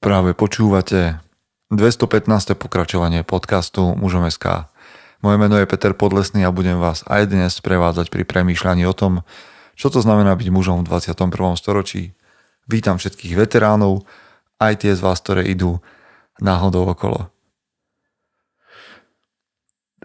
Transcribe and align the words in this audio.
Práve 0.00 0.32
počúvate 0.32 1.20
215. 1.68 2.56
pokračovanie 2.56 3.20
podcastu 3.20 3.92
Mužom 3.92 4.24
SK. 4.32 4.64
Moje 5.20 5.36
meno 5.36 5.60
je 5.60 5.68
Peter 5.68 5.92
Podlesný 5.92 6.40
a 6.48 6.56
budem 6.56 6.80
vás 6.80 7.04
aj 7.04 7.28
dnes 7.28 7.60
prevádzať 7.60 8.08
pri 8.08 8.24
premýšľaní 8.24 8.88
o 8.88 8.96
tom, 8.96 9.20
čo 9.76 9.92
to 9.92 10.00
znamená 10.00 10.32
byť 10.40 10.48
mužom 10.48 10.88
v 10.88 10.96
21. 10.96 11.52
storočí. 11.52 12.16
Vítam 12.64 12.96
všetkých 12.96 13.44
veteránov, 13.44 14.08
aj 14.56 14.88
tie 14.88 14.96
z 14.96 15.04
vás, 15.04 15.20
ktoré 15.20 15.44
idú 15.44 15.84
náhodou 16.40 16.88
okolo. 16.88 17.28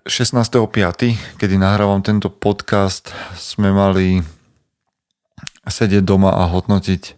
16.5., 0.04 1.40
kedy 1.40 1.56
nahrávam 1.56 2.04
tento 2.04 2.28
podcast, 2.28 3.16
sme 3.40 3.72
mali 3.72 4.28
sedieť 5.64 6.04
doma 6.04 6.36
a 6.36 6.52
hodnotiť, 6.52 7.16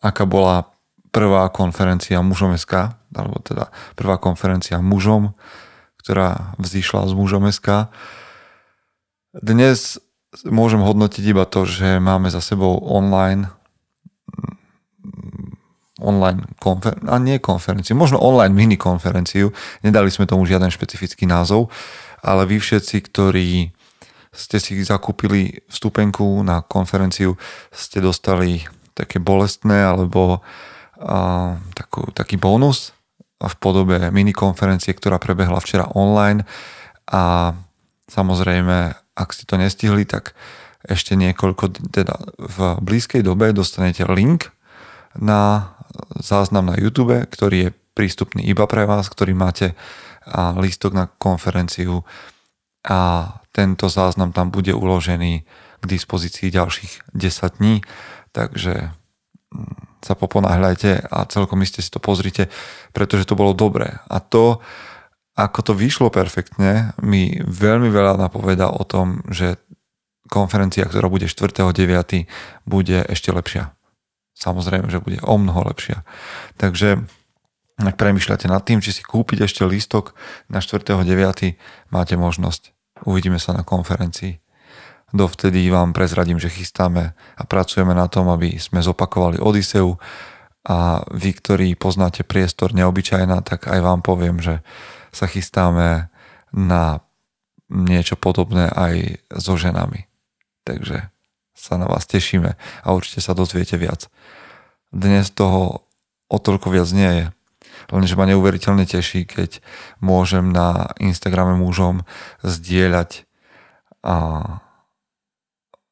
aká 0.00 0.24
bola 0.24 0.79
prvá 1.10 1.50
konferencia 1.50 2.22
mužom 2.22 2.54
SK, 2.54 2.94
alebo 3.14 3.42
teda 3.42 3.74
prvá 3.98 4.16
konferencia 4.18 4.78
mužom, 4.78 5.34
ktorá 6.00 6.54
vzýšla 6.56 7.10
z 7.10 7.12
mužom 7.14 7.50
SK. 7.50 7.90
Dnes 9.34 9.98
môžem 10.46 10.80
hodnotiť 10.82 11.24
iba 11.26 11.44
to, 11.46 11.66
že 11.66 11.98
máme 11.98 12.30
za 12.30 12.38
sebou 12.42 12.78
online 12.86 13.50
online 16.00 16.48
konfer- 16.56 16.96
a 17.04 17.20
nie 17.20 17.36
konferenciu, 17.36 17.92
možno 17.92 18.16
online 18.24 18.56
mini 18.56 18.80
konferenciu. 18.80 19.52
Nedali 19.84 20.08
sme 20.08 20.24
tomu 20.24 20.48
žiaden 20.48 20.72
špecifický 20.72 21.28
názov, 21.28 21.68
ale 22.24 22.48
vy 22.48 22.56
všetci, 22.56 22.96
ktorí 23.04 23.68
ste 24.32 24.56
si 24.56 24.80
zakúpili 24.80 25.60
vstupenku 25.68 26.40
na 26.40 26.64
konferenciu, 26.64 27.36
ste 27.68 28.00
dostali 28.00 28.64
také 28.96 29.20
bolestné 29.20 29.84
alebo 29.84 30.40
takú, 31.74 32.12
taký 32.12 32.36
bonus 32.36 32.92
v 33.40 33.54
podobe 33.56 34.12
minikonferencie, 34.12 34.92
ktorá 34.92 35.16
prebehla 35.16 35.58
včera 35.64 35.88
online. 35.96 36.44
A 37.08 37.56
samozrejme, 38.06 38.92
ak 39.16 39.28
ste 39.32 39.48
to 39.48 39.56
nestihli, 39.56 40.04
tak 40.04 40.36
ešte 40.84 41.16
niekoľko, 41.16 41.92
teda 41.92 42.14
v 42.36 42.58
blízkej 42.84 43.24
dobe 43.24 43.52
dostanete 43.52 44.04
link 44.08 44.52
na 45.16 45.72
záznam 46.20 46.68
na 46.72 46.76
YouTube, 46.76 47.16
ktorý 47.28 47.68
je 47.68 47.70
prístupný 47.96 48.46
iba 48.46 48.64
pre 48.64 48.84
vás, 48.86 49.08
ktorý 49.08 49.36
máte 49.36 49.76
lístok 50.56 50.92
na 50.94 51.04
konferenciu. 51.08 52.04
A 52.86 53.28
tento 53.52 53.92
záznam 53.92 54.32
tam 54.32 54.48
bude 54.48 54.72
uložený 54.72 55.44
k 55.80 55.84
dispozícii 55.84 56.52
ďalších 56.52 57.12
10 57.12 57.60
dní, 57.60 57.84
takže 58.32 58.92
mm, 59.52 59.89
sa 60.00 60.16
poponáhľajte 60.16 61.12
a 61.12 61.28
celkom 61.28 61.60
iste 61.60 61.84
si 61.84 61.92
to 61.92 62.00
pozrite, 62.00 62.48
pretože 62.96 63.28
to 63.28 63.38
bolo 63.38 63.52
dobré. 63.52 64.00
A 64.08 64.20
to, 64.20 64.64
ako 65.36 65.60
to 65.60 65.72
vyšlo 65.76 66.08
perfektne, 66.08 66.96
mi 67.04 67.36
veľmi 67.40 67.92
veľa 67.92 68.16
napoveda 68.16 68.72
o 68.72 68.82
tom, 68.84 69.20
že 69.28 69.60
konferencia, 70.30 70.86
ktorá 70.86 71.10
bude 71.10 71.26
4.9. 71.26 71.74
bude 72.64 72.98
ešte 73.10 73.34
lepšia. 73.34 73.74
Samozrejme, 74.38 74.88
že 74.88 75.02
bude 75.02 75.20
o 75.20 75.34
mnoho 75.36 75.68
lepšia. 75.68 76.06
Takže 76.56 77.04
ak 77.80 77.96
premyšľate 77.96 78.46
nad 78.48 78.60
tým, 78.64 78.84
či 78.84 78.92
si 78.92 79.02
kúpiť 79.04 79.44
ešte 79.48 79.64
lístok 79.64 80.12
na 80.52 80.60
4.9. 80.60 81.04
máte 81.92 82.14
možnosť. 82.16 82.72
Uvidíme 83.08 83.40
sa 83.40 83.56
na 83.56 83.64
konferencii. 83.64 84.40
Dovtedy 85.10 85.66
vám 85.70 85.90
prezradím, 85.90 86.38
že 86.38 86.52
chystáme 86.52 87.14
a 87.14 87.42
pracujeme 87.42 87.94
na 87.94 88.06
tom, 88.06 88.30
aby 88.30 88.62
sme 88.62 88.78
zopakovali 88.78 89.42
Odiseu 89.42 89.98
a 90.62 91.02
vy, 91.10 91.30
ktorí 91.34 91.68
poznáte 91.74 92.22
priestor 92.22 92.70
neobyčajná, 92.76 93.42
tak 93.42 93.66
aj 93.66 93.80
vám 93.80 94.00
poviem, 94.06 94.38
že 94.38 94.62
sa 95.10 95.26
chystáme 95.26 96.12
na 96.54 97.02
niečo 97.70 98.14
podobné 98.14 98.70
aj 98.70 99.22
so 99.34 99.58
ženami. 99.58 100.06
Takže 100.62 101.10
sa 101.54 101.74
na 101.74 101.90
vás 101.90 102.06
tešíme 102.06 102.54
a 102.56 102.86
určite 102.94 103.20
sa 103.24 103.34
dozviete 103.34 103.74
viac. 103.80 104.06
Dnes 104.94 105.30
toho 105.34 105.86
o 106.30 106.36
toľko 106.38 106.70
viac 106.70 106.88
nie 106.94 107.10
je. 107.10 107.26
Lenže 107.90 108.14
ma 108.14 108.28
neuveriteľne 108.30 108.86
teší, 108.86 109.26
keď 109.26 109.58
môžem 109.98 110.54
na 110.54 110.94
Instagrame 111.02 111.58
mužom 111.58 112.06
zdieľať 112.46 113.26
a 114.06 114.16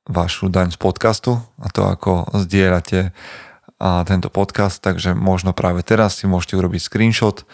vašu 0.09 0.49
daň 0.49 0.73
z 0.73 0.79
podcastu 0.81 1.37
a 1.61 1.69
to, 1.69 1.85
ako 1.85 2.27
zdieľate 2.33 3.13
a 3.79 4.03
tento 4.09 4.33
podcast, 4.33 4.83
takže 4.83 5.15
možno 5.15 5.55
práve 5.55 5.87
teraz 5.87 6.19
si 6.19 6.27
môžete 6.27 6.59
urobiť 6.59 6.83
screenshot 6.83 7.47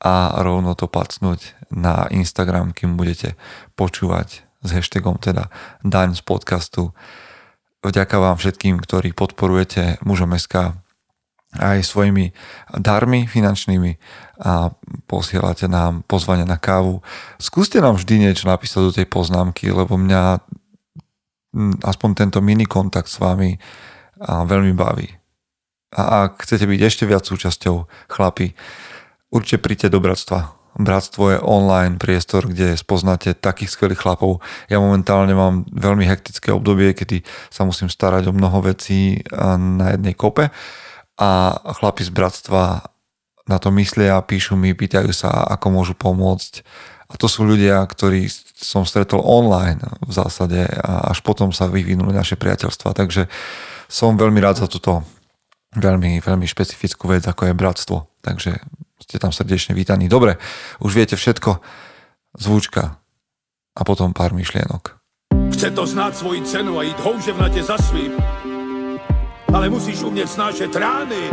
a 0.00 0.40
rovno 0.40 0.72
to 0.72 0.88
pacnúť 0.88 1.52
na 1.68 2.08
Instagram, 2.08 2.72
kým 2.72 2.96
budete 2.96 3.34
počúvať 3.76 4.46
s 4.64 4.68
hashtagom 4.72 5.20
teda 5.20 5.52
daň 5.84 6.16
z 6.16 6.22
podcastu. 6.24 6.96
Vďaka 7.84 8.16
vám 8.16 8.40
všetkým, 8.40 8.80
ktorí 8.80 9.12
podporujete 9.12 10.00
mužom 10.00 10.32
SK 10.38 10.78
aj 11.56 11.78
svojimi 11.84 12.36
darmi 12.76 13.24
finančnými 13.24 13.96
a 14.44 14.72
posielate 15.08 15.70
nám 15.70 16.04
pozvanie 16.04 16.44
na 16.44 16.60
kávu. 16.60 17.00
Skúste 17.40 17.80
nám 17.80 17.96
vždy 17.96 18.28
niečo 18.28 18.44
napísať 18.48 18.80
do 18.80 18.92
tej 18.92 19.06
poznámky, 19.08 19.72
lebo 19.72 19.96
mňa 19.96 20.44
aspoň 21.82 22.10
tento 22.14 22.38
mini 22.44 22.68
kontakt 22.68 23.08
s 23.08 23.16
vami 23.16 23.56
a 24.20 24.44
veľmi 24.44 24.72
baví. 24.76 25.08
A 25.96 26.28
ak 26.28 26.44
chcete 26.44 26.68
byť 26.68 26.80
ešte 26.82 27.04
viac 27.08 27.24
súčasťou 27.24 27.88
chlapi, 28.12 28.52
určite 29.32 29.62
príďte 29.64 29.88
do 29.92 30.00
bratstva. 30.04 30.52
Bratstvo 30.76 31.32
je 31.32 31.38
online 31.40 31.96
priestor, 31.96 32.52
kde 32.52 32.76
spoznáte 32.76 33.32
takých 33.32 33.72
skvelých 33.72 34.04
chlapov. 34.04 34.44
Ja 34.68 34.76
momentálne 34.76 35.32
mám 35.32 35.64
veľmi 35.72 36.04
hektické 36.04 36.52
obdobie, 36.52 36.92
kedy 36.92 37.24
sa 37.48 37.64
musím 37.64 37.88
starať 37.88 38.28
o 38.28 38.36
mnoho 38.36 38.60
vecí 38.60 39.24
na 39.56 39.96
jednej 39.96 40.12
kope 40.12 40.52
a 41.16 41.30
chlapi 41.80 42.04
z 42.04 42.12
bratstva 42.12 42.92
na 43.46 43.56
to 43.56 43.70
myslia, 43.72 44.20
píšu 44.26 44.58
mi, 44.58 44.74
pýtajú 44.74 45.14
sa, 45.14 45.30
ako 45.48 45.66
môžu 45.70 45.94
pomôcť 45.94 46.66
a 47.06 47.14
to 47.14 47.30
sú 47.30 47.46
ľudia, 47.46 47.86
ktorí 47.86 48.26
som 48.56 48.82
stretol 48.82 49.22
online 49.22 49.78
v 50.02 50.12
zásade 50.12 50.66
a 50.66 51.12
až 51.14 51.22
potom 51.22 51.54
sa 51.54 51.70
vyvinuli 51.70 52.10
naše 52.10 52.34
priateľstva. 52.34 52.98
Takže 52.98 53.30
som 53.86 54.18
veľmi 54.18 54.42
rád 54.42 54.66
za 54.66 54.66
túto 54.66 55.06
veľmi, 55.76 56.18
veľmi 56.18 56.46
špecifickú 56.48 57.06
vec, 57.06 57.22
ako 57.28 57.46
je 57.46 57.54
bratstvo. 57.54 57.96
Takže 58.24 58.58
ste 58.98 59.16
tam 59.22 59.30
srdečne 59.30 59.76
vítaní. 59.76 60.10
Dobre, 60.10 60.40
už 60.82 60.96
viete 60.96 61.14
všetko. 61.14 61.62
Zvučka 62.36 62.98
a 63.76 63.80
potom 63.84 64.10
pár 64.10 64.34
myšlienok. 64.34 64.98
Chce 65.52 65.72
to 65.72 65.84
znáť 65.88 66.12
svoji 66.20 66.40
cenu 66.44 66.76
a 66.80 66.84
ísť 66.84 67.00
houževnate 67.00 67.62
za 67.64 67.76
svým. 67.80 68.12
Ale 69.54 69.72
musíš 69.72 70.04
umieť 70.04 70.28
snášať 70.28 70.70
rány 70.74 71.32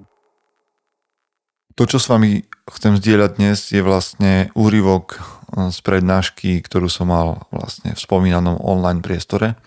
To, 1.75 1.83
čo 1.87 1.97
s 2.01 2.11
vami 2.11 2.43
chcem 2.67 2.99
zdieľať 2.99 3.31
dnes, 3.39 3.59
je 3.71 3.81
vlastne 3.83 4.51
úryvok 4.55 5.17
eh, 5.17 5.69
z 5.71 5.79
prednášky, 5.83 6.59
ktorú 6.63 6.91
som 6.91 7.11
mal 7.11 7.47
vlastne 7.53 7.95
v 7.95 7.99
spomínanom 7.99 8.59
online 8.59 9.03
priestore. 9.03 9.59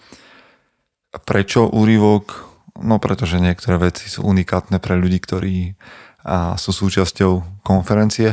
Prečo 1.15 1.71
úryvok? 1.71 2.51
No 2.75 2.99
pretože 2.99 3.39
niektoré 3.39 3.79
veci 3.79 4.11
sú 4.11 4.27
unikátne 4.27 4.83
pre 4.83 4.99
ľudí, 4.99 5.23
ktorí 5.23 5.79
sú 6.57 6.71
súčasťou 6.73 7.63
konferencie, 7.63 8.33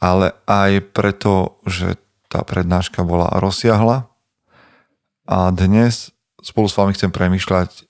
ale 0.00 0.32
aj 0.48 0.90
preto, 0.96 1.60
že 1.68 2.00
tá 2.32 2.40
prednáška 2.42 3.04
bola 3.04 3.28
rozsiahla 3.36 4.08
a 5.28 5.38
dnes 5.52 6.16
spolu 6.40 6.66
s 6.66 6.78
vami 6.78 6.96
chcem 6.96 7.12
premyšľať 7.12 7.84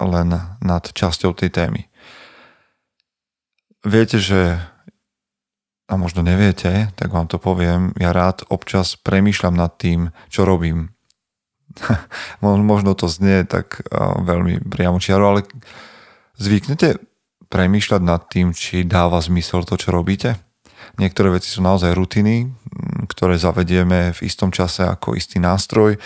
len 0.00 0.28
nad 0.64 0.84
časťou 0.88 1.36
tej 1.36 1.52
témy. 1.52 1.91
Viete, 3.82 4.22
že 4.22 4.62
a 5.90 5.94
možno 6.00 6.24
neviete, 6.24 6.88
tak 6.96 7.12
vám 7.12 7.28
to 7.28 7.36
poviem, 7.36 7.92
ja 8.00 8.16
rád 8.16 8.48
občas 8.48 8.96
premýšľam 8.96 9.52
nad 9.52 9.76
tým, 9.76 10.08
čo 10.32 10.48
robím. 10.48 10.96
možno 12.40 12.96
to 12.96 13.12
znie 13.12 13.44
tak 13.44 13.84
veľmi 14.24 14.64
priamo 14.72 14.96
čiaro, 14.96 15.36
ale 15.36 15.40
zvyknete 16.40 16.96
premýšľať 17.52 18.00
nad 18.00 18.24
tým, 18.32 18.56
či 18.56 18.88
dáva 18.88 19.20
zmysel 19.20 19.68
to, 19.68 19.76
čo 19.76 19.92
robíte. 19.92 20.40
Niektoré 20.96 21.36
veci 21.36 21.52
sú 21.52 21.60
naozaj 21.60 21.92
rutiny, 21.92 22.48
ktoré 23.12 23.36
zavedieme 23.36 24.16
v 24.16 24.20
istom 24.24 24.48
čase 24.48 24.88
ako 24.88 25.12
istý 25.16 25.36
nástroj, 25.36 26.00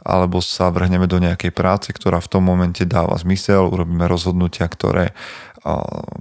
alebo 0.00 0.40
sa 0.40 0.72
vrhneme 0.72 1.04
do 1.04 1.20
nejakej 1.20 1.52
práce, 1.52 1.88
ktorá 1.92 2.20
v 2.24 2.30
tom 2.32 2.44
momente 2.44 2.88
dáva 2.88 3.16
zmysel, 3.20 3.68
urobíme 3.68 4.08
rozhodnutia, 4.08 4.64
ktoré 4.68 5.12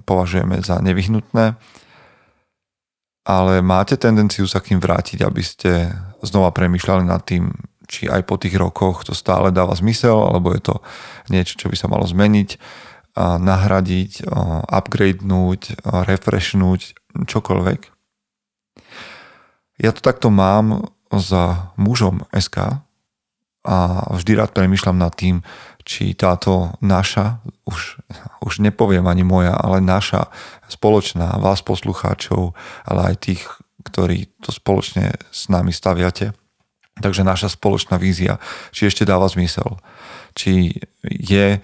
považujeme 0.03 0.59
za 0.63 0.79
nevyhnutné. 0.83 1.55
Ale 3.29 3.61
máte 3.61 3.93
tendenciu 3.93 4.49
sa 4.49 4.57
k 4.57 4.73
ním 4.73 4.81
vrátiť, 4.81 5.21
aby 5.21 5.43
ste 5.45 5.93
znova 6.25 6.49
premýšľali 6.49 7.03
nad 7.05 7.21
tým, 7.21 7.53
či 7.85 8.09
aj 8.09 8.25
po 8.25 8.41
tých 8.41 8.57
rokoch 8.57 9.05
to 9.05 9.13
stále 9.13 9.53
dáva 9.53 9.77
zmysel, 9.77 10.17
alebo 10.17 10.49
je 10.53 10.61
to 10.65 10.75
niečo, 11.29 11.57
čo 11.57 11.69
by 11.69 11.77
sa 11.77 11.85
malo 11.89 12.09
zmeniť, 12.09 12.57
nahradiť, 13.19 14.25
upgradenúť, 14.65 15.61
refreshnúť, 15.85 16.81
čokoľvek. 17.29 17.79
Ja 19.79 19.93
to 19.93 20.01
takto 20.01 20.33
mám 20.33 20.89
za 21.13 21.73
mužom 21.77 22.25
SK 22.33 22.81
a 23.65 24.07
vždy 24.15 24.39
rád 24.39 24.51
premyšľam 24.55 24.97
nad 24.97 25.13
tým, 25.15 25.43
či 25.83 26.13
táto 26.13 26.75
naša, 26.79 27.41
už, 27.65 27.99
už 28.45 28.53
nepoviem 28.61 29.03
ani 29.09 29.25
moja, 29.25 29.57
ale 29.57 29.81
naša 29.81 30.29
spoločná, 30.69 31.41
vás 31.41 31.65
poslucháčov, 31.65 32.53
ale 32.85 33.13
aj 33.13 33.15
tých, 33.19 33.43
ktorí 33.83 34.29
to 34.39 34.53
spoločne 34.53 35.17
s 35.33 35.49
nami 35.49 35.73
staviate, 35.73 36.35
Takže 36.99 37.23
naša 37.23 37.47
spoločná 37.55 37.95
vízia, 37.95 38.37
či 38.75 38.91
ešte 38.91 39.07
dáva 39.07 39.31
zmysel. 39.31 39.79
Či 40.35 40.75
je 41.03 41.63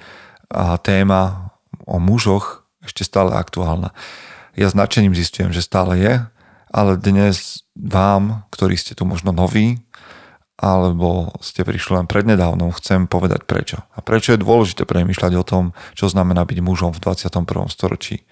téma 0.82 1.52
o 1.84 2.00
mužoch 2.00 2.64
ešte 2.80 3.04
stále 3.04 3.36
aktuálna. 3.36 3.92
Ja 4.56 4.72
značením 4.72 5.12
zistujem, 5.12 5.52
že 5.52 5.66
stále 5.66 6.00
je, 6.00 6.14
ale 6.72 6.92
dnes 6.96 7.68
vám, 7.76 8.48
ktorí 8.56 8.80
ste 8.80 8.96
tu 8.96 9.04
možno 9.04 9.36
noví, 9.36 9.84
alebo 10.56 11.36
ste 11.44 11.68
prišli 11.68 12.00
len 12.00 12.08
prednedávnom, 12.08 12.72
chcem 12.80 13.12
povedať 13.12 13.44
prečo. 13.44 13.84
A 13.92 14.00
prečo 14.00 14.32
je 14.32 14.40
dôležité 14.40 14.88
premýšľať 14.88 15.34
o 15.36 15.44
tom, 15.44 15.64
čo 15.92 16.08
znamená 16.08 16.48
byť 16.48 16.60
mužom 16.64 16.96
v 16.96 17.04
21. 17.04 17.44
storočí. 17.68 18.24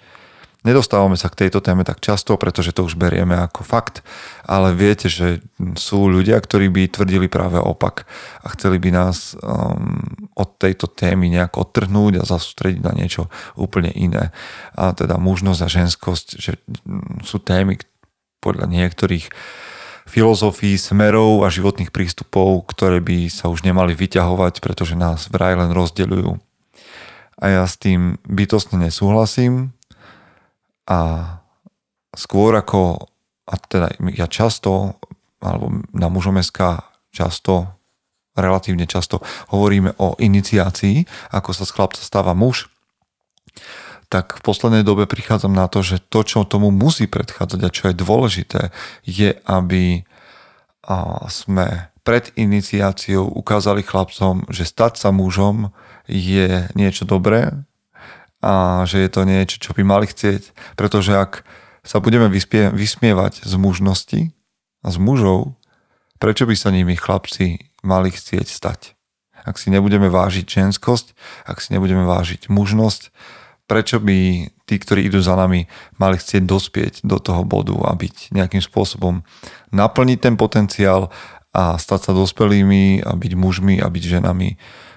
Nedostávame 0.63 1.19
sa 1.19 1.27
k 1.27 1.45
tejto 1.45 1.59
téme 1.59 1.83
tak 1.83 1.99
často, 1.99 2.39
pretože 2.39 2.71
to 2.71 2.87
už 2.87 2.95
berieme 2.95 3.35
ako 3.35 3.67
fakt, 3.67 3.99
ale 4.47 4.71
viete, 4.71 5.11
že 5.11 5.43
sú 5.75 6.07
ľudia, 6.07 6.39
ktorí 6.39 6.71
by 6.71 6.87
tvrdili 6.87 7.27
práve 7.27 7.59
opak 7.59 8.07
a 8.39 8.47
chceli 8.55 8.79
by 8.79 8.95
nás 8.95 9.35
um, 9.43 9.99
od 10.39 10.55
tejto 10.55 10.87
témy 10.87 11.27
nejak 11.27 11.59
odtrhnúť 11.59 12.23
a 12.23 12.27
zasústrediť 12.27 12.79
na 12.79 12.95
niečo 12.95 13.27
úplne 13.59 13.91
iné. 13.91 14.31
A 14.79 14.95
teda 14.95 15.19
mužnosť 15.19 15.61
a 15.67 15.67
ženskosť, 15.67 16.27
že 16.39 16.55
sú 17.27 17.43
témy 17.43 17.75
podľa 18.39 18.71
niektorých 18.71 19.27
filozofií, 20.07 20.75
smerov 20.75 21.47
a 21.47 21.53
životných 21.53 21.89
prístupov, 21.89 22.67
ktoré 22.67 22.99
by 22.99 23.31
sa 23.31 23.47
už 23.47 23.63
nemali 23.63 23.95
vyťahovať, 23.95 24.59
pretože 24.59 24.99
nás 24.99 25.31
vraj 25.31 25.55
len 25.55 25.71
rozdeľujú. 25.71 26.37
A 27.39 27.45
ja 27.49 27.63
s 27.65 27.79
tým 27.79 28.21
bytostne 28.27 28.79
nesúhlasím 28.79 29.73
a 30.87 30.99
skôr 32.13 32.53
ako, 32.55 33.09
a 33.47 33.53
teda 33.57 33.87
ja 34.13 34.27
často, 34.29 34.99
alebo 35.41 35.83
na 35.91 36.07
mužomeska 36.07 36.83
často, 37.11 37.67
relatívne 38.33 38.89
často 38.89 39.21
hovoríme 39.53 39.93
o 40.01 40.17
iniciácii, 40.17 41.05
ako 41.33 41.49
sa 41.53 41.63
z 41.65 41.73
chlapca 41.73 42.01
stáva 42.01 42.33
muž, 42.33 42.69
tak 44.13 44.37
v 44.37 44.45
poslednej 44.45 44.85
dobe 44.85 45.09
prichádzam 45.09 45.57
na 45.57 45.65
to, 45.65 45.81
že 45.81 45.97
to, 46.05 46.21
čo 46.21 46.45
tomu 46.45 46.69
musí 46.69 47.09
predchádzať 47.09 47.59
a 47.65 47.73
čo 47.73 47.83
je 47.89 47.95
dôležité, 47.97 48.61
je, 49.09 49.33
aby 49.49 50.05
sme 51.33 51.89
pred 52.05 52.29
iniciáciou 52.37 53.25
ukázali 53.25 53.81
chlapcom, 53.81 54.45
že 54.53 54.69
stať 54.69 55.01
sa 55.01 55.09
mužom 55.09 55.73
je 56.05 56.69
niečo 56.77 57.09
dobré, 57.09 57.65
a 58.43 58.83
že 58.83 59.07
je 59.07 59.09
to 59.09 59.23
niečo, 59.23 59.55
čo 59.55 59.71
by 59.71 59.87
mali 59.87 60.03
chcieť. 60.03 60.75
Pretože 60.75 61.15
ak 61.15 61.47
sa 61.87 62.03
budeme 62.03 62.27
vyspie, 62.27 62.75
vysmievať 62.75 63.47
z 63.47 63.55
mužnosti 63.55 64.21
a 64.83 64.87
z 64.91 64.97
mužov, 64.99 65.55
prečo 66.19 66.43
by 66.43 66.51
sa 66.51 66.75
nimi 66.75 66.99
chlapci 66.99 67.71
mali 67.87 68.11
chcieť 68.11 68.43
stať? 68.43 68.99
Ak 69.47 69.55
si 69.55 69.71
nebudeme 69.71 70.11
vážiť 70.11 70.43
ženskosť, 70.43 71.15
ak 71.47 71.63
si 71.63 71.71
nebudeme 71.71 72.03
vážiť 72.03 72.51
mužnosť, 72.51 73.15
prečo 73.67 73.99
by 74.03 74.47
tí, 74.67 74.75
ktorí 74.79 75.07
idú 75.07 75.23
za 75.23 75.35
nami, 75.39 75.67
mali 75.97 76.15
chcieť 76.19 76.43
dospieť 76.43 76.93
do 77.03 77.19
toho 77.19 77.47
bodu 77.47 77.75
a 77.87 77.91
byť 77.95 78.35
nejakým 78.35 78.63
spôsobom 78.63 79.23
naplniť 79.71 80.19
ten 80.19 80.35
potenciál 80.35 81.09
a 81.53 81.77
stať 81.77 82.09
sa 82.09 82.11
dospelými 82.17 83.05
a 83.05 83.13
byť 83.13 83.33
mužmi 83.37 83.77
a 83.79 83.87
byť 83.87 84.03
ženami 84.03 84.49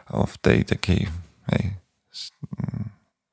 v 0.06 0.34
tej 0.40 0.58
takej 0.64 1.00
hej, 1.52 1.64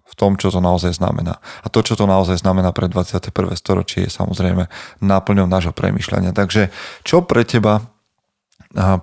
v 0.04 0.14
tom, 0.14 0.38
čo 0.38 0.54
to 0.54 0.62
naozaj 0.62 0.94
znamená. 0.94 1.42
A 1.66 1.68
to, 1.74 1.82
čo 1.82 1.98
to 1.98 2.06
naozaj 2.06 2.38
znamená 2.38 2.70
pre 2.70 2.86
21. 2.86 3.34
storočie, 3.58 4.06
je 4.06 4.14
samozrejme 4.14 4.70
náplňou 5.02 5.50
nášho 5.50 5.74
premyšľania. 5.74 6.38
Takže 6.38 6.70
čo 7.02 7.26
pre 7.26 7.42
teba 7.42 7.90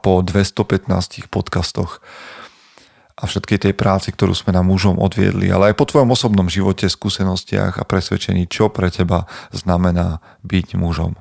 po 0.02 0.22
215 0.22 1.30
podcastoch 1.30 2.02
a 3.20 3.28
všetkej 3.28 3.68
tej 3.68 3.74
práci, 3.76 4.16
ktorú 4.16 4.32
sme 4.32 4.56
na 4.56 4.64
mužom 4.64 4.96
odviedli, 4.96 5.52
ale 5.52 5.72
aj 5.72 5.76
po 5.76 5.84
tvojom 5.84 6.08
osobnom 6.16 6.48
živote, 6.48 6.88
skúsenostiach 6.88 7.76
a 7.76 7.84
presvedčení, 7.84 8.48
čo 8.48 8.72
pre 8.72 8.88
teba 8.88 9.28
znamená 9.52 10.24
byť 10.40 10.80
mužom. 10.80 11.20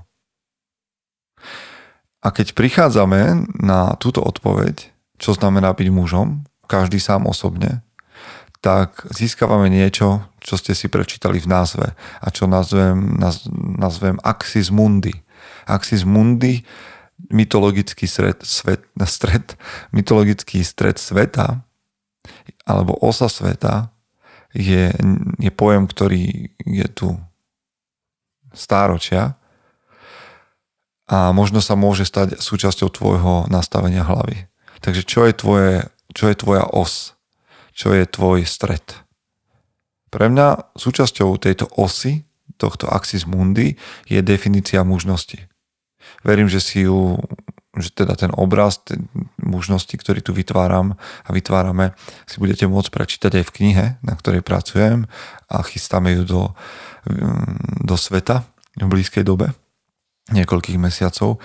A 2.20 2.28
keď 2.32 2.56
prichádzame 2.56 3.52
na 3.60 3.96
túto 4.00 4.24
odpoveď, 4.24 4.92
čo 5.20 5.36
znamená 5.36 5.76
byť 5.76 5.88
mužom, 5.92 6.48
každý 6.68 7.04
sám 7.04 7.28
osobne, 7.28 7.84
tak 8.60 9.08
získavame 9.12 9.72
niečo, 9.72 10.24
čo 10.44 10.60
ste 10.60 10.76
si 10.76 10.92
prečítali 10.92 11.40
v 11.40 11.48
názve 11.48 11.88
a 11.96 12.28
čo 12.32 12.48
nazvem, 12.48 13.16
naz, 13.16 13.48
nazvem 13.56 14.20
Axis 14.20 14.68
Mundi. 14.68 15.16
Axis 15.64 16.04
Mundi, 16.04 16.68
mytologický 17.32 18.04
stred, 18.08 18.44
svet, 18.44 18.84
stred, 19.16 19.56
mytologický 19.96 20.64
stred 20.64 21.00
sveta 21.00 21.64
alebo 22.66 22.98
osa 23.00 23.30
sveta 23.30 23.90
je, 24.54 24.92
je 25.38 25.52
pojem, 25.54 25.86
ktorý 25.86 26.54
je 26.66 26.88
tu 26.90 27.10
stáročia 28.54 29.38
a 31.10 31.34
možno 31.34 31.62
sa 31.62 31.74
môže 31.74 32.06
stať 32.06 32.38
súčasťou 32.42 32.90
tvojho 32.90 33.34
nastavenia 33.50 34.06
hlavy. 34.06 34.46
Takže 34.82 35.02
čo 35.06 35.26
je, 35.26 35.34
tvoje, 35.34 35.74
čo 36.14 36.30
je 36.30 36.36
tvoja 36.38 36.66
os? 36.70 37.20
čo 37.80 37.96
je 37.96 38.04
tvoj 38.04 38.44
stred. 38.44 38.84
Pre 40.12 40.28
mňa 40.28 40.76
súčasťou 40.76 41.40
tejto 41.40 41.72
osy, 41.80 42.28
tohto 42.60 42.92
axis 42.92 43.24
mundi, 43.24 43.80
je 44.04 44.20
definícia 44.20 44.84
mužnosti. 44.84 45.48
Verím, 46.28 46.52
že 46.52 46.60
si 46.60 46.84
ju, 46.84 47.16
že 47.78 47.94
teda 47.94 48.18
ten 48.18 48.34
obraz 48.34 48.82
ten 48.82 49.06
mužnosti, 49.38 49.94
ktorý 49.94 50.26
tu 50.26 50.34
vytváram 50.34 50.98
a 50.98 51.30
vytvárame, 51.30 51.94
si 52.26 52.42
budete 52.42 52.66
môcť 52.66 52.90
prečítať 52.90 53.32
aj 53.42 53.46
v 53.46 53.54
knihe, 53.62 53.86
na 54.02 54.14
ktorej 54.18 54.42
pracujem 54.42 55.06
a 55.46 55.62
chystáme 55.62 56.18
ju 56.18 56.24
do, 56.26 56.42
do 57.86 57.96
sveta 57.98 58.50
v 58.74 58.90
blízkej 58.90 59.22
dobe, 59.22 59.54
niekoľkých 60.34 60.82
mesiacov. 60.82 61.38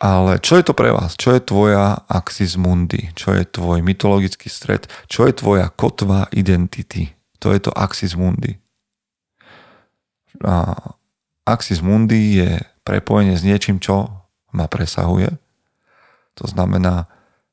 Ale 0.00 0.40
čo 0.40 0.56
je 0.56 0.64
to 0.64 0.72
pre 0.72 0.92
vás? 0.92 1.12
Čo 1.12 1.36
je 1.36 1.44
tvoja 1.44 2.04
axis 2.08 2.56
mundi? 2.56 3.12
Čo 3.12 3.36
je 3.36 3.44
tvoj 3.44 3.84
mytologický 3.84 4.48
stred? 4.48 4.88
Čo 5.08 5.28
je 5.28 5.36
tvoja 5.36 5.68
kotva 5.68 6.24
identity? 6.32 7.12
To 7.44 7.52
je 7.52 7.60
to 7.60 7.72
axis 7.76 8.16
mundi. 8.16 8.56
A 10.40 10.72
axis 11.44 11.84
mundi 11.84 12.40
je 12.40 12.64
prepojenie 12.80 13.36
s 13.36 13.44
niečím, 13.44 13.76
čo 13.76 14.19
ma 14.50 14.70
presahuje. 14.70 15.34
To 16.38 16.44
znamená, 16.46 17.10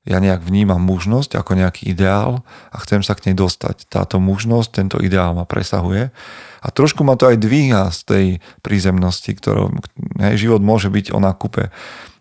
ja 0.08 0.24
nejak 0.24 0.40
vnímam 0.40 0.80
mužnosť 0.80 1.36
ako 1.36 1.60
nejaký 1.60 1.92
ideál 1.92 2.48
a 2.72 2.80
chcem 2.80 3.04
sa 3.04 3.12
k 3.12 3.28
nej 3.28 3.36
dostať. 3.36 3.92
Táto 3.92 4.24
mužnosť, 4.24 4.70
tento 4.72 4.98
ideál 5.04 5.36
ma 5.36 5.44
presahuje 5.44 6.16
a 6.64 6.68
trošku 6.72 7.04
ma 7.04 7.20
to 7.20 7.28
aj 7.28 7.38
dvíha 7.44 7.92
z 7.92 8.00
tej 8.08 8.26
prízemnosti, 8.64 9.36
ktorou 9.36 9.76
hej, 10.24 10.48
život 10.48 10.64
môže 10.64 10.88
byť 10.88 11.12
o 11.12 11.20
nákupe 11.20 11.76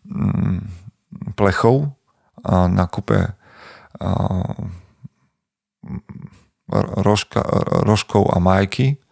Mm, 0.06 0.70
plechov 1.34 1.90
a 2.46 2.70
na 2.70 2.86
kupe 2.86 3.34
rožka, 6.70 7.42
rožkov 7.82 8.30
a 8.30 8.38
majky, 8.38 9.02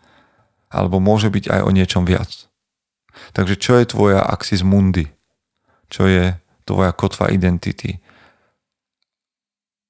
alebo 0.70 1.02
môže 1.02 1.34
byť 1.34 1.50
aj 1.50 1.60
o 1.66 1.70
niečom 1.74 2.06
viac. 2.06 2.46
Takže 3.34 3.58
čo 3.58 3.78
je 3.78 3.90
tvoja 3.90 4.22
axis 4.22 4.62
mundi? 4.62 5.10
Čo 5.88 6.08
je 6.08 6.36
tvoja 6.64 6.92
kotva 6.96 7.30
identity? 7.30 8.00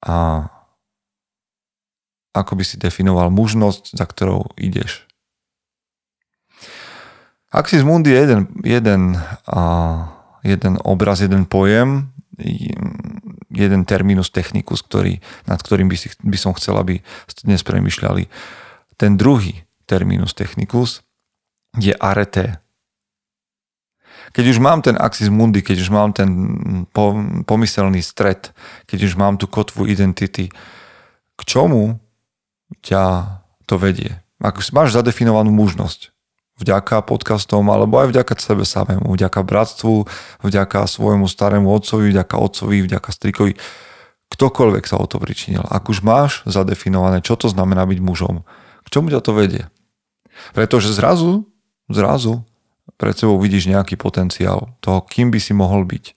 A 0.04 0.46
ako 2.34 2.52
by 2.58 2.64
si 2.66 2.76
definoval 2.76 3.30
mužnosť, 3.30 3.94
za 3.94 4.04
ktorou 4.04 4.52
ideš? 4.58 5.06
Axis 7.54 7.86
Mundi 7.86 8.10
je 8.10 8.18
jeden, 8.18 8.40
jeden, 8.66 9.02
a, 9.46 9.62
jeden 10.42 10.74
obraz, 10.82 11.22
jeden 11.22 11.46
pojem, 11.46 12.10
jeden 13.54 13.86
terminus 13.86 14.34
technicus, 14.34 14.82
ktorý, 14.82 15.22
nad 15.46 15.62
ktorým 15.62 15.86
by, 15.86 15.94
si, 15.94 16.10
by 16.18 16.34
som 16.34 16.50
chcel, 16.58 16.74
aby 16.82 16.98
ste 17.30 17.46
dnes 17.46 17.62
premyšľali. 17.62 18.26
Ten 18.98 19.14
druhý 19.14 19.62
terminus 19.86 20.34
technicus 20.34 21.06
je 21.78 21.94
arete. 21.94 22.58
Keď 24.34 24.44
už 24.50 24.58
mám 24.58 24.82
ten 24.82 24.98
axis 24.98 25.30
mundi, 25.30 25.62
keď 25.62 25.86
už 25.86 25.90
mám 25.94 26.10
ten 26.10 26.28
pomyselný 27.46 28.02
stred, 28.02 28.50
keď 28.90 29.06
už 29.06 29.14
mám 29.14 29.38
tú 29.38 29.46
kotvu 29.46 29.86
identity, 29.86 30.50
k 31.38 31.40
čomu 31.46 32.02
ťa 32.82 33.38
to 33.70 33.78
vedie? 33.78 34.18
Ak 34.42 34.58
máš 34.74 34.90
zadefinovanú 34.90 35.54
mužnosť, 35.54 36.10
vďaka 36.58 37.06
podcastom, 37.06 37.66
alebo 37.70 38.02
aj 38.02 38.10
vďaka 38.10 38.34
sebe 38.42 38.66
samému, 38.66 39.14
vďaka 39.14 39.42
bratstvu, 39.46 40.10
vďaka 40.42 40.86
svojmu 40.86 41.30
starému 41.30 41.70
otcovi, 41.70 42.10
vďaka 42.10 42.34
otcovi, 42.34 42.82
vďaka 42.82 43.10
strikovi, 43.14 43.54
ktokoľvek 44.34 44.84
sa 44.86 44.98
o 44.98 45.06
to 45.06 45.22
pričinil. 45.22 45.62
Ak 45.62 45.86
už 45.86 46.02
máš 46.02 46.42
zadefinované, 46.42 47.22
čo 47.22 47.38
to 47.38 47.46
znamená 47.46 47.86
byť 47.86 47.98
mužom, 48.02 48.42
k 48.82 48.88
čomu 48.90 49.14
ťa 49.14 49.22
to 49.22 49.30
vedie? 49.30 49.70
Pretože 50.58 50.90
zrazu, 50.90 51.46
zrazu 51.86 52.42
pred 52.94 53.14
sebou 53.14 53.38
vidíš 53.40 53.70
nejaký 53.70 53.98
potenciál 53.98 54.74
toho, 54.78 55.02
kým 55.02 55.30
by 55.34 55.38
si 55.42 55.52
mohol 55.54 55.86
byť. 55.86 56.14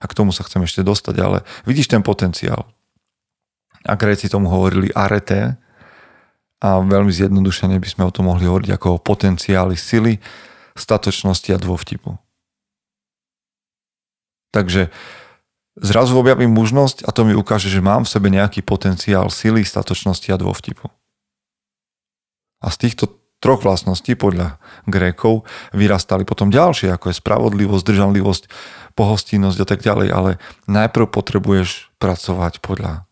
A 0.00 0.04
k 0.08 0.16
tomu 0.16 0.32
sa 0.32 0.44
chcem 0.44 0.64
ešte 0.64 0.80
dostať, 0.80 1.16
ale 1.20 1.38
vidíš 1.68 1.92
ten 1.92 2.00
potenciál. 2.00 2.64
A 3.84 3.96
Gréci 3.96 4.32
tomu 4.32 4.48
hovorili 4.48 4.92
arete, 4.96 5.60
a 6.60 6.76
veľmi 6.76 7.08
zjednodušene 7.08 7.80
by 7.80 7.88
sme 7.88 8.04
o 8.04 8.12
tom 8.12 8.28
mohli 8.28 8.44
hovoriť 8.44 8.76
ako 8.76 8.86
o 8.96 9.02
potenciáli 9.02 9.80
sily, 9.80 10.20
statočnosti 10.76 11.48
a 11.56 11.58
dôvtipu. 11.58 12.20
Takže 14.52 14.92
zrazu 15.80 16.12
objavím 16.20 16.52
mužnosť 16.52 17.08
a 17.08 17.10
to 17.16 17.24
mi 17.24 17.32
ukáže, 17.32 17.72
že 17.72 17.80
mám 17.80 18.04
v 18.04 18.12
sebe 18.12 18.28
nejaký 18.28 18.60
potenciál 18.60 19.32
sily, 19.32 19.64
statočnosti 19.64 20.28
a 20.28 20.36
dôvtipu. 20.36 20.92
A 22.60 22.68
z 22.68 22.76
týchto 22.76 23.08
troch 23.40 23.64
vlastností 23.64 24.14
podľa 24.14 24.60
Grékov 24.84 25.48
vyrastali 25.72 26.28
potom 26.28 26.52
ďalšie, 26.52 26.92
ako 26.92 27.10
je 27.10 27.20
spravodlivosť, 27.20 27.84
držanlivosť, 27.84 28.42
pohostinnosť 28.94 29.58
a 29.64 29.66
tak 29.66 29.80
ďalej, 29.80 30.08
ale 30.12 30.30
najprv 30.68 31.08
potrebuješ 31.08 31.90
pracovať 31.96 32.60
podľa 32.60 33.08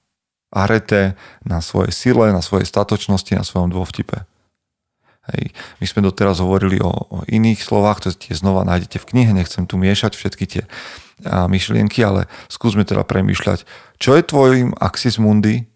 arete, 0.48 1.16
na 1.44 1.60
svojej 1.60 1.92
sile, 1.92 2.32
na 2.32 2.40
svojej 2.40 2.64
statočnosti, 2.64 3.32
na 3.36 3.44
svojom 3.44 3.68
dôvtipe. 3.68 4.24
Hej. 5.28 5.52
My 5.80 5.86
sme 5.88 6.00
doteraz 6.08 6.40
hovorili 6.40 6.80
o, 6.80 6.88
o 6.88 7.18
iných 7.28 7.60
slovách, 7.60 8.08
to 8.08 8.08
tie 8.16 8.32
znova 8.32 8.64
nájdete 8.64 8.96
v 8.96 9.08
knihe, 9.12 9.32
nechcem 9.36 9.68
tu 9.68 9.76
miešať 9.76 10.16
všetky 10.16 10.44
tie 10.48 10.64
myšlienky, 11.24 12.00
ale 12.00 12.30
skúsme 12.48 12.86
teda 12.86 13.04
premýšľať, 13.04 13.68
čo 14.00 14.14
je 14.16 14.22
tvojim 14.22 14.72
axis 14.78 15.20
mundi 15.20 15.68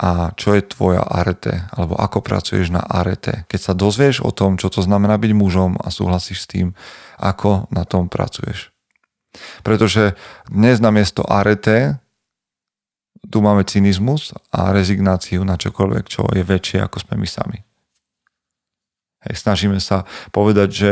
a 0.00 0.32
čo 0.32 0.56
je 0.56 0.64
tvoja 0.64 1.04
arete, 1.04 1.68
alebo 1.76 1.92
ako 1.92 2.24
pracuješ 2.24 2.72
na 2.72 2.80
arete. 2.80 3.44
Keď 3.52 3.60
sa 3.60 3.72
dozvieš 3.76 4.24
o 4.24 4.32
tom, 4.32 4.56
čo 4.56 4.72
to 4.72 4.80
znamená 4.80 5.20
byť 5.20 5.32
mužom 5.36 5.76
a 5.76 5.92
súhlasíš 5.92 6.48
s 6.48 6.50
tým, 6.50 6.72
ako 7.20 7.68
na 7.68 7.84
tom 7.84 8.08
pracuješ. 8.08 8.72
Pretože 9.60 10.16
dnes 10.48 10.80
na 10.80 10.88
miesto 10.88 11.20
arete 11.28 12.00
tu 13.28 13.44
máme 13.44 13.68
cynizmus 13.68 14.32
a 14.48 14.72
rezignáciu 14.72 15.44
na 15.44 15.60
čokoľvek, 15.60 16.04
čo 16.08 16.24
je 16.32 16.40
väčšie 16.40 16.80
ako 16.80 17.04
sme 17.04 17.20
my 17.20 17.28
sami. 17.28 17.58
Hej, 19.28 19.44
snažíme 19.44 19.76
sa 19.84 20.08
povedať, 20.32 20.68
že 20.72 20.90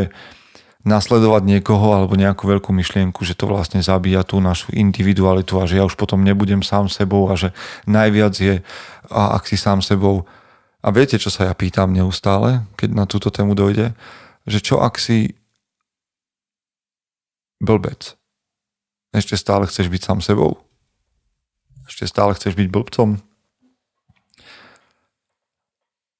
nasledovať 0.86 1.42
niekoho 1.42 1.90
alebo 1.90 2.14
nejakú 2.14 2.46
veľkú 2.46 2.70
myšlienku, 2.70 3.26
že 3.26 3.34
to 3.34 3.50
vlastne 3.50 3.82
zabíja 3.82 4.22
tú 4.22 4.38
našu 4.38 4.70
individualitu 4.70 5.58
a 5.58 5.66
že 5.66 5.82
ja 5.82 5.84
už 5.84 5.98
potom 5.98 6.22
nebudem 6.22 6.62
sám 6.62 6.86
sebou 6.86 7.26
a 7.26 7.34
že 7.34 7.50
najviac 7.90 8.34
je, 8.38 8.62
a 9.10 9.34
ak 9.34 9.50
si 9.50 9.58
sám 9.58 9.82
sebou. 9.82 10.22
A 10.78 10.94
viete, 10.94 11.18
čo 11.18 11.34
sa 11.34 11.50
ja 11.50 11.54
pýtam 11.58 11.90
neustále, 11.90 12.62
keď 12.78 12.88
na 12.94 13.04
túto 13.10 13.34
tému 13.34 13.58
dojde? 13.58 13.98
Že 14.46 14.58
čo 14.62 14.74
ak 14.78 15.02
si 15.02 15.34
blbec? 17.58 18.14
Ešte 19.10 19.34
stále 19.34 19.66
chceš 19.66 19.90
byť 19.90 20.02
sám 20.06 20.20
sebou? 20.22 20.62
Ešte 21.90 22.06
stále 22.06 22.38
chceš 22.38 22.54
byť 22.54 22.68
blbcom? 22.70 23.18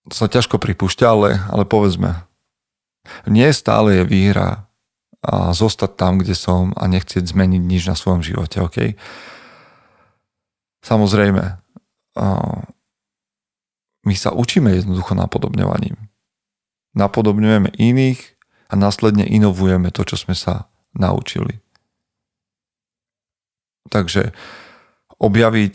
To 0.09 0.15
sa 0.17 0.27
ťažko 0.27 0.57
pripúšťa, 0.59 1.07
ale, 1.07 1.38
ale 1.53 1.69
povedzme. 1.69 2.28
Nie 3.27 3.53
stále 3.53 4.03
je 4.03 4.05
výhra 4.05 4.69
a 5.19 5.50
zostať 5.50 5.99
tam, 5.99 6.23
kde 6.23 6.38
som 6.38 6.71
a 6.79 6.87
nechcieť 6.87 7.27
zmeniť 7.27 7.62
nič 7.62 7.83
na 7.91 7.99
svojom 7.99 8.23
živote, 8.23 8.62
OK? 8.62 8.95
Samozrejme, 10.87 11.43
my 14.07 14.15
sa 14.15 14.31
učíme 14.31 14.71
jednoducho 14.73 15.19
napodobňovaním. 15.19 15.99
Napodobňujeme 16.95 17.75
iných 17.75 18.21
a 18.71 18.79
následne 18.79 19.27
inovujeme 19.27 19.91
to, 19.91 20.07
čo 20.07 20.17
sme 20.17 20.38
sa 20.38 20.71
naučili. 20.95 21.59
Takže 23.91 24.33
objaviť, 25.19 25.75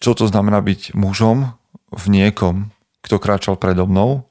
čo 0.00 0.10
to 0.16 0.24
znamená 0.26 0.64
byť 0.64 0.96
mužom 0.96 1.52
v 1.92 2.04
niekom, 2.08 2.72
kto 3.04 3.20
kráčal 3.20 3.60
predo 3.60 3.84
mnou 3.84 4.24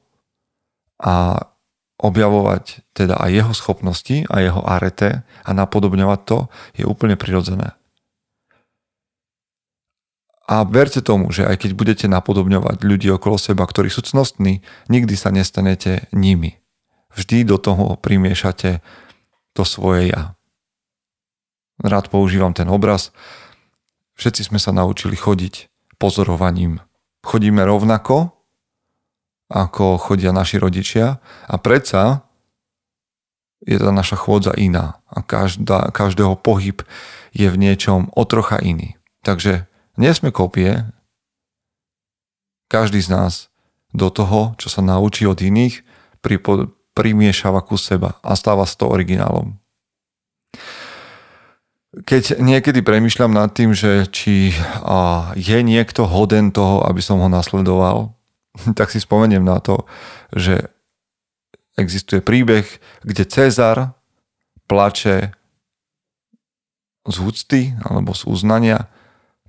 a 0.98 1.46
objavovať 2.04 2.84
teda 2.92 3.16
aj 3.16 3.30
jeho 3.32 3.52
schopnosti 3.56 4.28
a 4.28 4.44
jeho 4.44 4.60
arete 4.60 5.24
a 5.24 5.50
napodobňovať 5.56 6.20
to 6.28 6.38
je 6.76 6.84
úplne 6.84 7.16
prirodzené. 7.16 7.72
A 10.44 10.60
verte 10.68 11.00
tomu, 11.00 11.32
že 11.32 11.48
aj 11.48 11.64
keď 11.64 11.70
budete 11.72 12.06
napodobňovať 12.12 12.84
ľudí 12.84 13.08
okolo 13.08 13.40
seba, 13.40 13.64
ktorí 13.64 13.88
sú 13.88 14.04
cnostní, 14.04 14.60
nikdy 14.92 15.16
sa 15.16 15.32
nestanete 15.32 16.04
nimi. 16.12 16.60
Vždy 17.16 17.48
do 17.48 17.56
toho 17.56 17.96
primiešate 17.96 18.84
to 19.56 19.64
svoje 19.64 20.12
ja. 20.12 20.36
Rád 21.80 22.12
používam 22.12 22.52
ten 22.52 22.68
obraz, 22.68 23.08
Všetci 24.14 24.46
sme 24.46 24.62
sa 24.62 24.70
naučili 24.70 25.18
chodiť 25.18 25.70
pozorovaním. 25.98 26.78
Chodíme 27.26 27.66
rovnako, 27.66 28.43
ako 29.48 30.00
chodia 30.00 30.32
naši 30.32 30.60
rodičia. 30.60 31.20
A 31.48 31.54
predsa 31.60 32.24
je 33.64 33.80
tá 33.80 33.90
naša 33.90 34.20
chôdza 34.20 34.52
iná 34.56 35.00
a 35.08 35.24
každá, 35.24 35.88
každého 35.92 36.36
pohyb 36.36 36.84
je 37.32 37.48
v 37.48 37.56
niečom 37.56 38.12
o 38.12 38.22
trocha 38.28 38.60
iný. 38.60 39.00
Takže 39.24 39.64
nie 39.96 40.12
sme 40.12 40.28
kopie, 40.30 40.84
každý 42.68 43.00
z 43.00 43.08
nás 43.08 43.34
do 43.94 44.10
toho, 44.10 44.58
čo 44.58 44.68
sa 44.68 44.82
naučí 44.82 45.24
od 45.24 45.38
iných, 45.38 45.86
primiešava 46.94 47.60
ku 47.62 47.78
seba 47.78 48.18
a 48.22 48.34
stáva 48.34 48.66
s 48.66 48.74
to 48.74 48.86
originálom. 48.86 49.58
Keď 51.94 52.42
niekedy 52.42 52.82
premyšľam 52.82 53.30
nad 53.30 53.54
tým, 53.54 53.70
že 53.70 54.10
či 54.10 54.50
je 55.38 55.58
niekto 55.62 56.10
hoden 56.10 56.50
toho, 56.50 56.82
aby 56.86 56.98
som 56.98 57.22
ho 57.22 57.30
nasledoval, 57.30 58.13
tak 58.78 58.90
si 58.90 59.00
spomeniem 59.02 59.42
na 59.44 59.60
to, 59.60 59.86
že 60.34 60.70
existuje 61.74 62.22
príbeh, 62.22 62.64
kde 63.02 63.24
Cezar 63.26 63.98
plače 64.70 65.34
z 67.04 67.16
úcty 67.20 67.74
alebo 67.84 68.14
z 68.14 68.24
uznania 68.30 68.88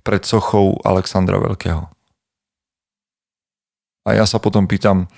pred 0.02 0.22
sochou 0.26 0.76
Alexandra 0.84 1.38
Veľkého. 1.38 1.88
A 4.06 4.08
ja 4.14 4.22
sa 4.26 4.38
potom 4.38 4.70
pýtam, 4.70 5.10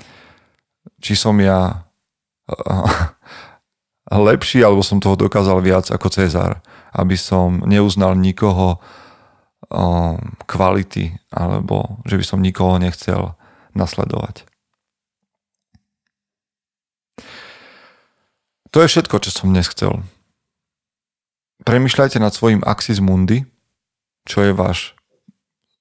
či 1.01 1.13
som 1.13 1.37
ja 1.41 1.85
lepší, 4.33 4.65
alebo 4.65 4.81
som 4.81 4.97
toho 5.01 5.17
dokázal 5.17 5.61
viac 5.61 5.93
ako 5.93 6.09
Cezar 6.09 6.65
aby 6.99 7.15
som 7.15 7.63
neuznal 7.63 8.17
nikoho 8.17 8.83
um, 9.71 10.17
kvality 10.51 11.15
alebo 11.31 12.03
že 12.09 12.19
by 12.19 12.25
som 12.25 12.43
nikoho 12.43 12.81
nechcel 12.83 13.38
nasledovať. 13.79 14.45
To 18.75 18.85
je 18.85 18.91
všetko, 18.91 19.17
čo 19.25 19.31
som 19.33 19.49
dnes 19.49 19.71
chcel. 19.71 20.05
Premýšľajte 21.65 22.21
nad 22.21 22.37
svojim 22.37 22.61
axis 22.67 23.01
mundi, 23.01 23.49
čo 24.29 24.45
je 24.45 24.53
váš 24.53 24.93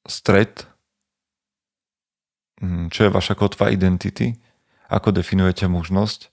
stred, 0.07 0.63
hm, 2.63 2.87
čo 2.89 3.07
je 3.07 3.13
vaša 3.13 3.35
kotva 3.35 3.69
identity, 3.75 4.39
ako 4.87 5.11
definujete 5.11 5.67
mužnosť 5.67 6.31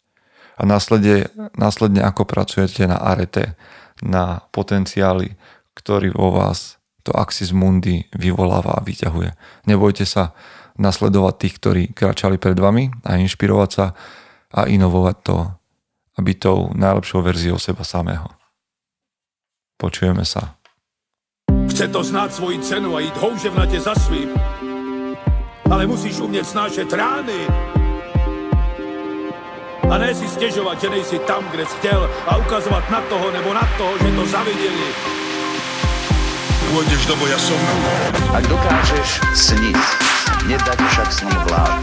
a 0.55 0.63
následne, 0.63 1.27
následne 1.59 2.07
ako 2.07 2.23
pracujete 2.23 2.87
na 2.87 3.03
arete, 3.03 3.59
na 3.99 4.47
potenciály, 4.55 5.35
ktorý 5.75 6.15
vo 6.15 6.31
vás 6.31 6.79
to 7.05 7.13
Axis 7.13 7.53
Mundi 7.53 8.07
vyvoláva 8.15 8.79
a 8.79 8.85
vyťahuje. 8.87 9.35
Nebojte 9.69 10.09
sa 10.09 10.33
nasledovať 10.79 11.35
tých, 11.39 11.55
ktorí 11.59 11.83
kráčali 11.95 12.37
pred 12.39 12.59
vami 12.59 12.91
a 13.07 13.19
inšpirovať 13.19 13.71
sa 13.71 13.87
a 14.55 14.67
inovovať 14.67 15.17
to 15.23 15.37
a 16.15 16.19
byť 16.23 16.37
tou 16.39 16.71
najlepšou 16.75 17.21
verziou 17.23 17.59
seba 17.59 17.83
samého. 17.83 18.31
Počujeme 19.79 20.23
sa. 20.23 20.55
Chce 21.71 21.91
to 21.91 22.07
znáť 22.07 22.31
svoji 22.39 22.63
cenu 22.63 22.95
a 22.95 23.03
ísť 23.03 23.19
houževnate 23.19 23.79
za 23.83 23.95
svým. 23.99 24.31
Ale 25.67 25.91
musíš 25.91 26.23
umieť 26.23 26.47
snášať 26.55 26.89
rány. 26.95 27.41
A 29.91 29.95
ne 29.99 30.11
si 30.15 30.27
stežovať, 30.31 30.87
že 30.87 30.89
nejsi 30.89 31.19
tam, 31.27 31.43
kde 31.51 31.67
si 31.67 31.75
chcel 31.83 32.07
a 32.31 32.39
ukazovať 32.41 32.85
na 32.89 33.01
toho 33.11 33.27
nebo 33.35 33.51
na 33.53 33.67
toho, 33.75 33.93
že 34.01 34.09
to 34.11 34.25
zavideli. 34.31 34.89
Pôjdeš 36.73 37.03
do 37.11 37.15
boja 37.21 37.39
som. 37.39 37.61
Ak 38.33 38.45
dokážeš 38.49 39.21
sniť, 39.35 40.14
nedať 40.47 40.79
však 40.89 41.09
s 41.13 41.21
ním 41.23 41.41
vlád. 41.49 41.81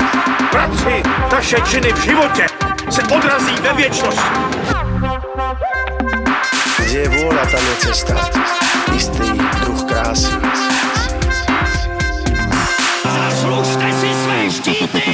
Práci 0.52 0.94
taše 1.30 1.58
činy 1.66 1.94
v 1.94 2.00
živote 2.02 2.46
se 2.90 3.02
odrazí 3.04 3.56
ve 3.62 3.74
viečnosť. 3.74 4.24
Kde 6.80 7.00
je 7.00 7.10
vôľa, 7.10 7.44
tam 7.48 7.64
je 7.64 7.76
cesta. 7.88 8.16
Istý 8.92 9.28
druh 9.64 9.82
krásy. 9.88 10.34
Zaslužte 13.06 13.88
si 13.94 14.10
své 14.14 14.40
štíty! 14.52 15.06